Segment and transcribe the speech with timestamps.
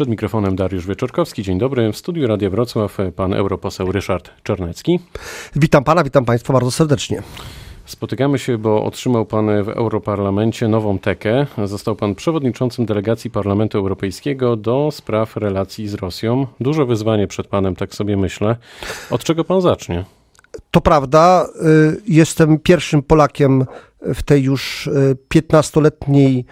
[0.00, 1.42] Przed mikrofonem Dariusz Wieczorkowski.
[1.42, 1.92] Dzień dobry.
[1.92, 5.00] W studiu Radia Wrocław pan europoseł Ryszard Czarnecki.
[5.56, 7.22] Witam pana, witam państwa bardzo serdecznie.
[7.84, 11.46] Spotykamy się, bo otrzymał pan w Europarlamencie nową tekę.
[11.64, 16.46] Został pan przewodniczącym delegacji Parlamentu Europejskiego do spraw relacji z Rosją.
[16.60, 18.56] Duże wyzwanie przed panem, tak sobie myślę.
[19.10, 20.04] Od czego pan zacznie?
[20.70, 23.64] To prawda, y, jestem pierwszym Polakiem
[24.02, 24.88] w tej już
[25.34, 26.44] 15-letniej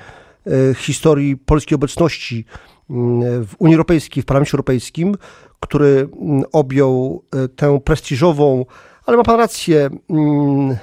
[0.47, 2.45] y, y, historii polskiej obecności
[2.91, 5.17] w Unii Europejskiej, w Parlamencie Europejskim,
[5.61, 7.25] który mm, objął
[7.57, 8.67] tę prestiżową,
[9.07, 10.77] ale ma pan rację, mm,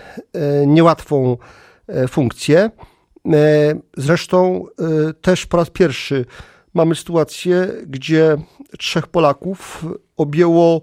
[0.68, 1.38] niełatwą
[2.10, 2.70] funkcję.
[3.98, 4.66] Zresztą
[5.22, 6.26] też po raz pierwszy
[6.74, 8.38] mamy sytuację, gdzie
[8.78, 9.86] trzech Polaków
[10.18, 10.82] objęło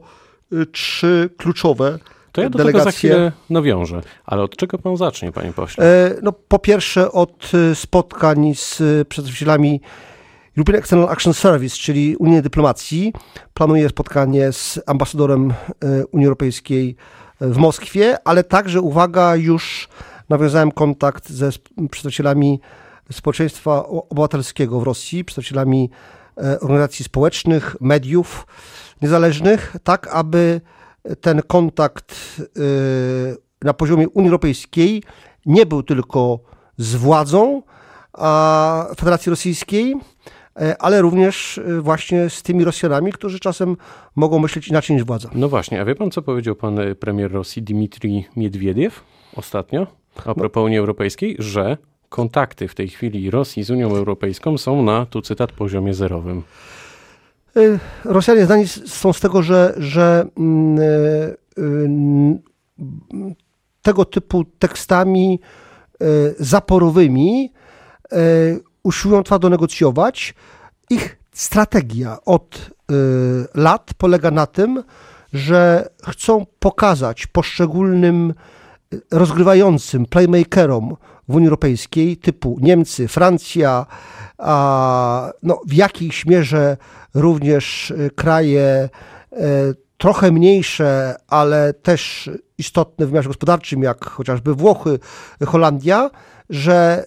[0.72, 1.98] trzy kluczowe
[2.32, 2.80] to ja do delegacje...
[2.80, 4.00] tego za chwilę nawiążę.
[4.24, 5.84] Ale od czego pan zacznie, panie pośle?
[5.84, 9.80] E, no, po pierwsze od e, spotkań z e, przedstawicielami
[10.56, 13.12] European External Action Service, czyli Unijnej Dyplomacji.
[13.54, 15.54] Planuję spotkanie z ambasadorem
[16.12, 16.96] Unii Europejskiej
[17.40, 19.88] w Moskwie, ale także, uwaga, już
[20.28, 21.50] nawiązałem kontakt ze
[21.90, 22.60] przedstawicielami
[23.12, 25.90] społeczeństwa obywatelskiego w Rosji, przedstawicielami
[26.60, 28.46] organizacji społecznych, mediów
[29.02, 30.60] niezależnych, tak aby
[31.20, 32.14] ten kontakt
[33.62, 35.02] na poziomie Unii Europejskiej
[35.46, 36.38] nie był tylko
[36.76, 37.62] z władzą
[38.96, 39.98] Federacji Rosyjskiej, e,
[40.78, 43.76] ale również y, właśnie z tymi Rosjanami, którzy czasem
[44.16, 45.30] mogą myśleć inaczej niż władza.
[45.34, 49.04] No właśnie, a wie pan, co powiedział pan e, premier Rosji Dmitrij Miedwiediew
[49.36, 49.86] ostatnio
[50.16, 50.62] a propos no.
[50.62, 51.76] Unii Europejskiej, że
[52.08, 56.42] kontakty w tej chwili Rosji z Unią Europejską są na, tu cytat, poziomie zerowym.
[58.04, 63.34] Rosjanie znani są z tego, że, że mm, y, y,
[63.82, 65.40] tego typu tekstami
[66.38, 67.52] zaporowymi
[68.82, 70.34] usiłują twardo negocjować.
[70.90, 72.70] Ich strategia od
[73.54, 74.82] lat polega na tym,
[75.32, 78.34] że chcą pokazać poszczególnym
[79.10, 80.96] rozgrywającym playmakerom
[81.28, 83.86] w Unii Europejskiej, typu Niemcy, Francja,
[84.38, 86.76] a no, w jakiejś mierze
[87.14, 88.88] również y, kraje
[89.32, 89.38] y,
[89.98, 94.98] trochę mniejsze, ale też istotne w wymiarze gospodarczym, jak chociażby Włochy,
[95.46, 96.10] Holandia,
[96.50, 97.04] że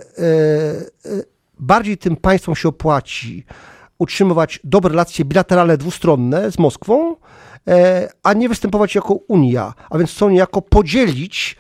[1.05, 3.45] y, bardziej tym państwom się opłaci
[3.99, 7.16] utrzymywać dobre relacje bilateralne, dwustronne z Moskwą,
[8.23, 11.57] a nie występować jako Unia, a więc chcą niejako podzielić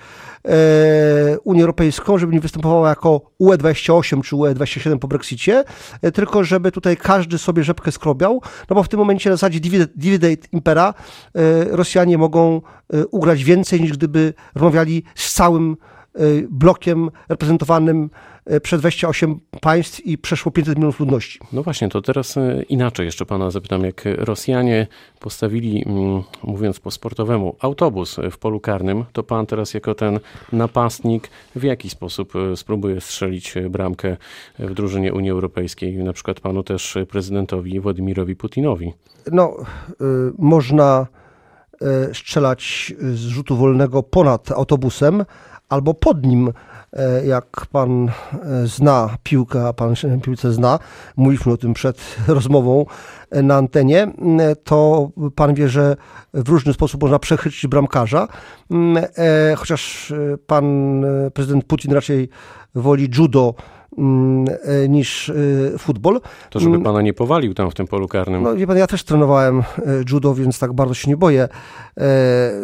[0.47, 5.63] E, Unię Europejską, żeby nie występowała jako UE28 czy UE27 po Brexicie,
[6.01, 9.59] e, tylko żeby tutaj każdy sobie rzepkę skrobiał, no bo w tym momencie na zasadzie
[9.95, 10.93] divide impera
[11.35, 12.61] e, Rosjanie mogą
[13.11, 15.77] ugrać więcej niż gdyby rozmawiali z całym
[16.49, 18.09] blokiem reprezentowanym
[18.45, 21.39] E, przez 28 państw i przeszło 500 milionów ludności.
[21.53, 24.87] No właśnie, to teraz e, inaczej jeszcze pana zapytam, jak Rosjanie
[25.19, 30.19] postawili, mm, mówiąc po sportowemu, autobus w polu karnym, to pan teraz jako ten
[30.51, 34.17] napastnik w jaki sposób spróbuje strzelić bramkę
[34.59, 38.93] w drużynie Unii Europejskiej, na przykład panu też prezydentowi Władimirowi Putinowi?
[39.31, 39.55] No,
[40.01, 40.05] y,
[40.37, 41.07] można
[42.13, 45.25] strzelać z rzutu wolnego ponad autobusem
[45.69, 46.51] albo pod nim
[46.95, 50.79] E, jak pan e, zna piłkę, a pan się piłce zna,
[51.17, 52.85] mówiliśmy o tym przed rozmową
[53.29, 54.07] e, na antenie,
[54.63, 55.95] to pan wie, że
[56.33, 58.27] w różny sposób można przechwycić bramkarza,
[59.57, 60.13] chociaż
[60.47, 62.29] pan prezydent Putin raczej
[62.75, 63.53] woli judo
[64.89, 65.33] niż e,
[65.77, 66.21] futbol.
[66.49, 66.83] To żeby mm.
[66.83, 68.43] pana nie powalił tam w tym polu karnym.
[68.43, 69.63] No wie pan, ja też trenowałem e,
[70.09, 71.47] judo, więc tak bardzo się nie boję.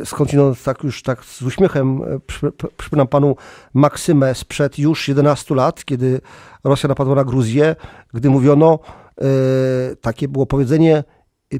[0.05, 2.01] Skądinąd tak już tak z uśmiechem
[2.77, 3.35] przypominam panu
[3.73, 6.21] Maksymę sprzed już 11 lat, kiedy
[6.63, 7.75] Rosja napadła na Gruzję,
[8.13, 8.79] gdy mówiono,
[10.01, 11.03] takie było powiedzenie,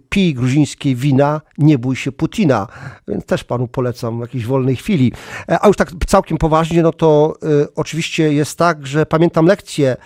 [0.09, 2.67] pij gruzińskie wina, nie bój się Putina.
[3.07, 5.13] Więc też panu polecam w jakiejś wolnej chwili.
[5.49, 9.97] E, a już tak całkiem poważnie, no to y, oczywiście jest tak, że pamiętam lekcję,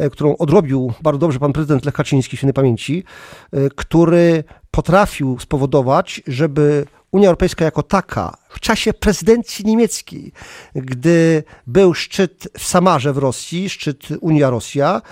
[0.00, 3.04] y, którą odrobił bardzo dobrze pan prezydent Lech Kaczyński świętej pamięci,
[3.76, 10.32] który potrafił spowodować, żeby Unia Europejska jako taka w czasie prezydencji niemieckiej,
[10.74, 15.02] gdy był szczyt w Samarze w Rosji, szczyt Unia-Rosja,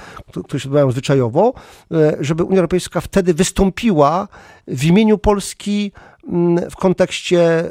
[0.45, 1.53] który się odbywał zwyczajowo,
[1.93, 4.29] e, żeby Unia Europejska wtedy wystąpiła
[4.69, 5.93] w imieniu Polski
[6.71, 7.71] w kontekście e,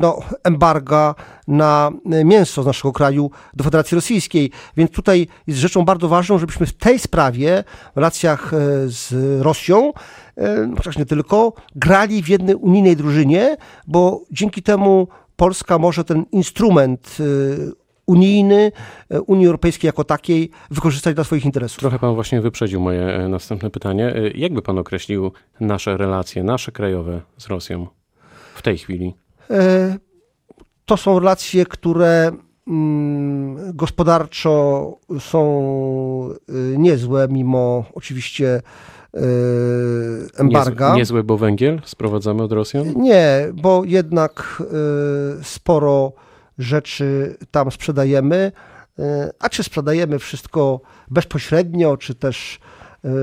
[0.00, 1.14] no, embarga
[1.48, 1.90] na
[2.24, 4.50] mięso z naszego kraju do Federacji Rosyjskiej.
[4.76, 7.64] Więc tutaj jest rzeczą bardzo ważną, żebyśmy w tej sprawie,
[7.94, 9.92] w relacjach e, z Rosją,
[10.76, 13.56] chociaż nie tylko, grali w jednej unijnej drużynie,
[13.86, 18.72] bo dzięki temu Polska może ten instrument y, unijny,
[19.26, 21.78] Unii Europejskiej jako takiej wykorzystać dla swoich interesów.
[21.78, 24.14] Trochę pan właśnie wyprzedził moje następne pytanie.
[24.34, 27.86] Jak by pan określił nasze relacje, nasze krajowe z Rosją
[28.54, 29.14] w tej chwili?
[30.84, 32.32] To są relacje, które
[32.68, 34.86] mm, gospodarczo
[35.18, 36.34] są
[36.76, 38.62] niezłe, mimo oczywiście
[40.38, 40.86] embarga.
[40.86, 42.92] Niezłe, niezłe, bo węgiel sprowadzamy od Rosjan?
[42.96, 44.62] Nie, bo jednak
[45.42, 46.12] sporo
[46.58, 48.52] rzeczy tam sprzedajemy,
[49.38, 52.60] a czy sprzedajemy wszystko bezpośrednio, czy też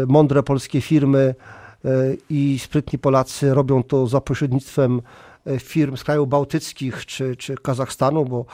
[0.08, 1.36] mądre polskie firmy
[2.30, 5.02] i sprytni Polacy robią to za pośrednictwem
[5.60, 8.46] firm z krajów bałtyckich czy, czy Kazachstanu, bo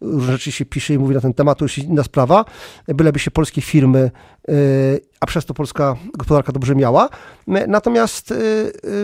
[0.00, 2.44] różne rzeczy się pisze i mówi na ten temat, to już inna sprawa,
[2.88, 4.10] byleby się polskie firmy,
[5.20, 7.08] a przez to polska gospodarka dobrze miała.
[7.68, 8.34] Natomiast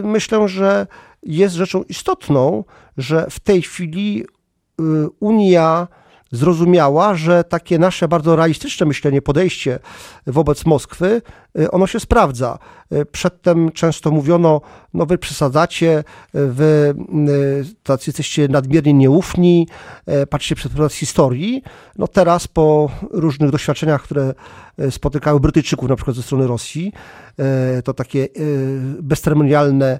[0.02, 0.86] myślę, że
[1.22, 2.64] jest rzeczą istotną,
[2.96, 4.24] że w tej chwili
[5.20, 5.88] Unia
[6.32, 9.78] zrozumiała, że takie nasze bardzo realistyczne myślenie, podejście
[10.26, 11.22] wobec Moskwy,
[11.70, 12.58] ono się sprawdza.
[13.12, 14.60] Przedtem często mówiono,
[14.94, 16.04] no wy przesadzacie,
[16.34, 16.94] wy
[17.82, 19.68] tacy jesteście nadmiernie nieufni,
[20.30, 21.62] patrzcie przed pryzmat historii.
[21.98, 24.34] No teraz po różnych doświadczeniach, które
[24.90, 26.92] spotykały Brytyjczyków na przykład ze strony Rosji,
[27.84, 28.28] to takie
[29.02, 29.98] bezceremonialne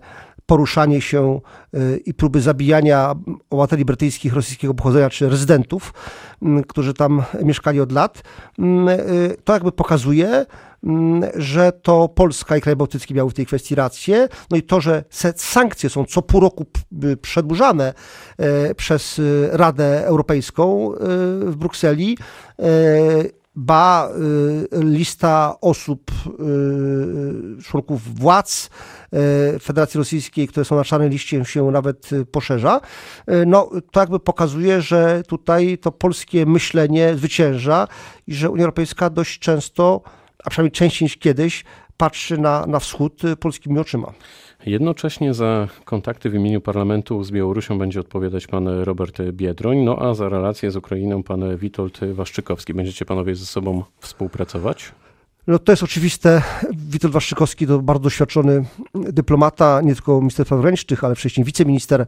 [0.51, 1.41] poruszanie się
[1.75, 3.15] y, i próby zabijania
[3.51, 5.95] obywateli brytyjskich rosyjskiego pochodzenia, czy rezydentów,
[6.43, 8.23] mm, którzy tam mieszkali od lat,
[8.59, 10.47] mm, y, to jakby pokazuje,
[10.85, 14.29] mm, że to Polska i kraje bałtyckie miały w tej kwestii rację.
[14.51, 15.05] No i to, że
[15.37, 16.67] sankcje są co pół roku
[17.23, 17.95] przedłużane
[18.71, 19.21] y, przez
[19.51, 20.93] Radę Europejską
[21.41, 22.19] w Brukseli,
[23.55, 24.09] ba
[24.73, 26.11] lista osób,
[27.65, 28.71] członków władz
[29.63, 32.81] Federacji Rosyjskiej, które są na czarnej liście się nawet poszerza.
[33.47, 37.89] No to jakby pokazuje, że tutaj to polskie myślenie zwycięża
[38.27, 40.03] i że Unia Europejska dość często,
[40.45, 41.65] a przynajmniej częściej niż kiedyś,
[41.97, 44.13] patrzy na, na wschód polskimi oczyma.
[44.67, 50.15] Jednocześnie za kontakty w imieniu parlamentu z Białorusią będzie odpowiadać pan Robert Biedroń, no a
[50.15, 52.75] za relacje z Ukrainą pan Witold Waszczykowski.
[52.75, 54.93] Będziecie panowie ze sobą współpracować?
[55.47, 56.43] No to jest oczywiste.
[56.73, 58.65] Witold Waszczykowski to bardzo doświadczony
[58.95, 62.07] dyplomata, nie tylko minister spraw wewnętrznych, ale wcześniej wiceminister,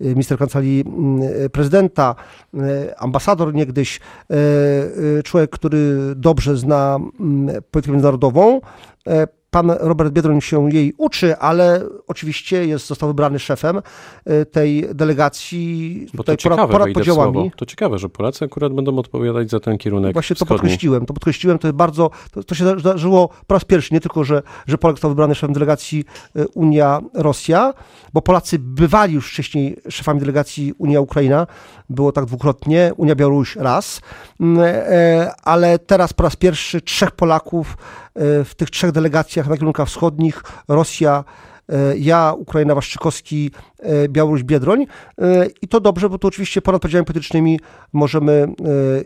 [0.00, 0.84] minister kancelarii
[1.52, 2.14] prezydenta,
[2.98, 4.00] ambasador niegdyś,
[5.24, 6.98] człowiek, który dobrze zna
[7.70, 8.60] politykę międzynarodową
[9.54, 13.76] Pan Robert Biedroń się jej uczy, ale oczywiście jest, został wybrany szefem
[14.30, 17.52] y, tej delegacji Bo to ciekawe, ponad podziałami.
[17.56, 20.48] To ciekawe, że Polacy akurat będą odpowiadać za ten kierunek Właśnie wschodni.
[20.48, 21.06] to podkreśliłem.
[21.06, 24.42] To podkreśliłem, to jest bardzo, to, to się zdarzyło po raz pierwszy, nie tylko, że,
[24.66, 26.04] że Polak został wybrany szefem delegacji
[26.36, 27.74] y, Unia-Rosja,
[28.12, 31.46] bo Polacy bywali już wcześniej szefami delegacji Unia-Ukraina,
[31.90, 34.00] było tak dwukrotnie, Unia-Białoruś raz,
[34.40, 37.76] mm, e, ale teraz po raz pierwszy trzech Polaków
[38.14, 41.24] e, w tych trzech delegacjach na kierunkach wschodnich, Rosja,
[41.98, 44.86] ja, Ukraina Waszczykowski, e, Białoruś Biedroń
[45.18, 47.60] e, i to dobrze, bo tu oczywiście ponad podziałami politycznymi
[47.92, 48.48] możemy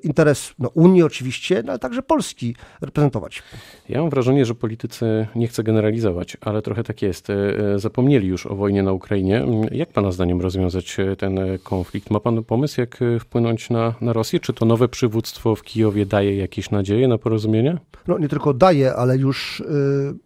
[0.03, 3.43] interes no, Unii oczywiście, no, ale także Polski reprezentować.
[3.89, 7.29] Ja mam wrażenie, że politycy, nie chcę generalizować, ale trochę tak jest,
[7.77, 9.45] zapomnieli już o wojnie na Ukrainie.
[9.71, 12.11] Jak pana zdaniem rozwiązać ten konflikt?
[12.11, 14.41] Ma pan pomysł, jak wpłynąć na, na Rosję?
[14.41, 17.79] Czy to nowe przywództwo w Kijowie daje jakieś nadzieje na porozumienie?
[18.07, 19.63] No nie tylko daje, ale już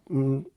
[0.09, 0.52] yy,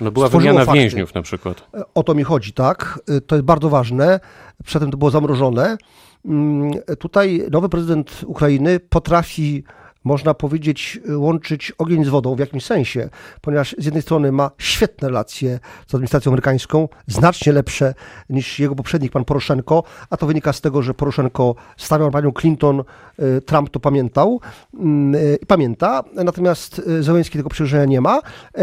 [0.00, 0.80] no była wymiana fakty.
[0.80, 1.70] więźniów na przykład.
[1.94, 3.00] O to mi chodzi, tak.
[3.26, 4.20] To jest bardzo ważne.
[4.64, 5.76] Przedtem to było zamrożone.
[6.24, 9.64] Mm, tutaj nowy prezydent Ukrainy potrafi
[10.04, 13.08] można powiedzieć, łączyć ogień z wodą w jakimś sensie,
[13.40, 17.94] ponieważ z jednej strony ma świetne relacje z administracją amerykańską, znacznie lepsze
[18.30, 22.84] niż jego poprzednik, pan Poroszenko, a to wynika z tego, że Poroszenko stawiał panią Clinton,
[23.20, 24.40] y, Trump to pamiętał
[24.74, 28.20] mm, y, i pamięta, natomiast y, Zełenski tego przyrzeczenia nie ma,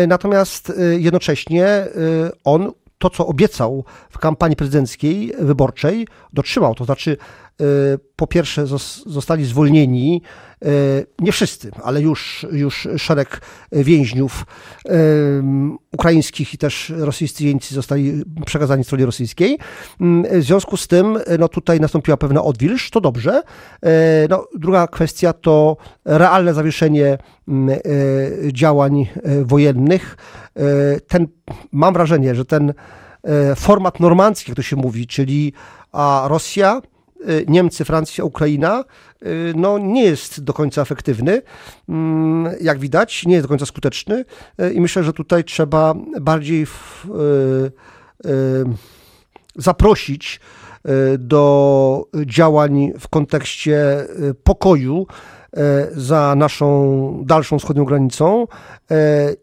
[0.08, 1.88] natomiast jednocześnie
[2.44, 6.76] on to, co obiecał w kampanii prezydenckiej, wyborczej, dotrzymał.
[6.76, 7.18] To znaczy,
[8.16, 8.68] po pierwsze,
[9.06, 10.22] zostali zwolnieni
[10.66, 10.70] E,
[11.20, 14.46] nie wszyscy, ale już, już szereg więźniów
[14.86, 14.96] e,
[15.92, 19.58] ukraińskich i też rosyjscy jeńcy zostali przekazani stronie rosyjskiej.
[20.32, 23.42] W związku z tym no tutaj nastąpiła pewna odwilż, to dobrze.
[24.30, 27.18] No, druga kwestia to realne zawieszenie
[28.54, 29.08] działań
[29.42, 30.18] wojennych.
[31.08, 31.28] Ten,
[31.72, 32.74] mam wrażenie, że ten
[33.56, 35.54] format normandzki, jak to się mówi, czyli
[35.92, 36.82] a Rosja,
[37.48, 38.84] Niemcy, Francja, Ukraina,
[39.26, 41.42] Y, no, nie jest do końca efektywny,
[41.90, 44.26] mm, jak widać, nie jest do końca skuteczny
[44.62, 47.06] y, i myślę, że tutaj trzeba bardziej w,
[48.26, 48.66] y,
[49.56, 50.40] zaprosić
[51.18, 54.08] do działań w kontekście
[54.44, 55.08] pokoju
[55.92, 58.48] za naszą dalszą wschodnią granicą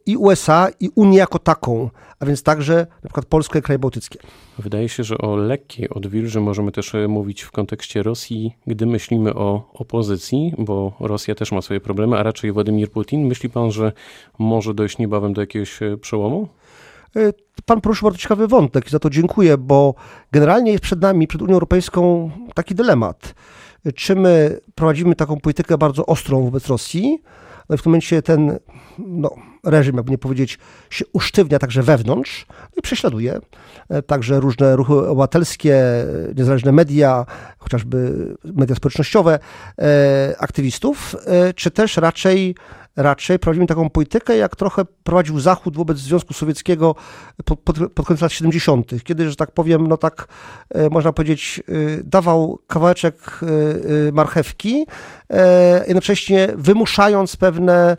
[0.06, 4.18] i USA, i Unię jako taką, a więc także na przykład Polskę i kraje bałtyckie.
[4.58, 9.70] Wydaje się, że o lekkiej odwilży możemy też mówić w kontekście Rosji, gdy myślimy o
[9.74, 13.26] opozycji, bo Rosja też ma swoje problemy, a raczej Władimir Putin.
[13.26, 13.92] Myśli pan, że
[14.38, 16.48] może dojść niebawem do jakiegoś przełomu?
[17.16, 17.32] E,
[17.66, 19.94] pan poruszył bardzo ciekawy wątek i za to dziękuję, bo
[20.32, 23.34] generalnie jest przed nami, przed Unią Europejską taki dylemat.
[23.94, 27.22] Czy my prowadzimy taką politykę bardzo ostrą wobec Rosji,
[27.68, 28.58] ale w tym momencie ten
[28.98, 29.30] no,
[29.64, 30.58] reżim, jakby nie powiedzieć,
[30.90, 33.40] się usztywnia także wewnątrz no i prześladuje
[33.88, 35.84] e, także różne ruchy obywatelskie,
[36.36, 37.26] niezależne media,
[37.58, 38.12] chociażby
[38.44, 39.38] media społecznościowe,
[39.78, 41.16] e, aktywistów,
[41.56, 42.54] czy też raczej
[42.96, 46.94] raczej prowadzimy taką politykę, jak trochę prowadził Zachód wobec Związku Sowieckiego
[47.44, 50.28] pod, pod, pod koniec lat 70., kiedy, że tak powiem, no tak
[50.70, 51.72] e, można powiedzieć, e,
[52.04, 53.40] dawał kawałeczek
[54.08, 54.86] e, marchewki,
[55.86, 57.96] jednocześnie wymuszając pewne,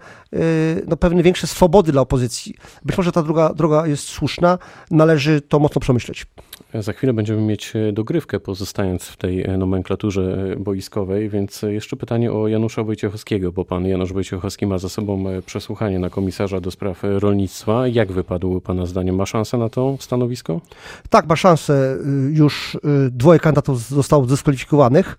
[0.88, 2.56] no, pewne większe swobody dla opozycji.
[2.86, 4.58] Być może ta druga droga jest słuszna,
[4.92, 6.26] należy to mocno przemyśleć.
[6.74, 11.96] Za chwilę będziemy mieć e, dogrywkę, pozostając w tej e, nomenklaturze e, boiskowej, więc jeszcze
[11.96, 16.72] pytanie o Janusza Wojciechowskiego, bo pan Janusz Wojciechowski ma za sobą przesłuchanie na komisarza do
[16.72, 17.88] spraw rolnictwa.
[17.88, 19.16] Jak wypadł pana zdaniem?
[19.16, 20.62] Ma szansę na to stanowisko?
[21.10, 21.98] Tak, ma szansę.
[22.32, 22.78] Już
[23.12, 25.18] dwoje kandydatów zostało zdyskwalifikowanych,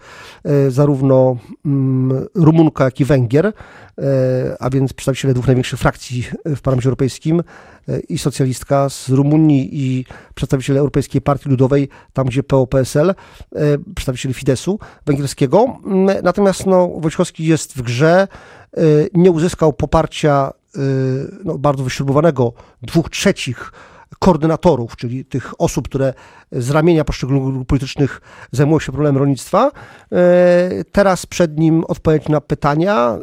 [0.68, 1.36] zarówno
[1.66, 1.97] mm,
[2.34, 3.52] Rumunka, jak i Węgier,
[4.60, 7.42] a więc przedstawiciele dwóch największych frakcji w Parlamencie Europejskim
[8.08, 13.14] i socjalistka z Rumunii i przedstawiciele Europejskiej Partii Ludowej, tam gdzie PO-PSL, e,
[13.94, 15.80] przedstawicieli Fidesu węgierskiego.
[15.86, 18.28] Mm, natomiast no, Wojciechowski jest w grze,
[18.76, 18.80] e,
[19.14, 20.80] nie uzyskał poparcia e,
[21.44, 22.52] no, bardzo wyśrubowanego
[22.82, 23.72] dwóch trzecich
[24.18, 26.14] koordynatorów, czyli tych osób, które
[26.52, 28.20] z ramienia poszczególnych grup politycznych
[28.52, 29.70] zajmują się problemem rolnictwa.
[30.92, 33.18] Teraz przed nim odpowiedź na pytania,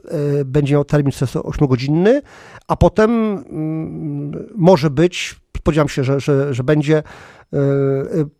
[0.45, 2.21] będzie miał termin 8-godzinny,
[2.67, 7.03] a potem mm, może być, spodziewam się, że, że, że będzie e,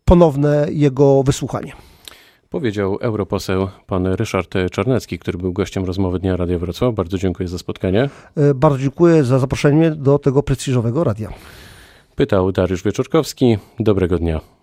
[0.04, 1.72] ponowne jego wysłuchanie.
[2.50, 6.94] Powiedział europoseł pan Ryszard Czarnecki, który był gościem rozmowy Dnia Radia Wrocław.
[6.94, 8.10] Bardzo dziękuję za spotkanie.
[8.36, 11.32] E, bardzo dziękuję za zaproszenie do tego prestiżowego radia.
[12.16, 13.58] Pytał Dariusz Wieczorkowski.
[13.80, 14.55] Dobrego dnia.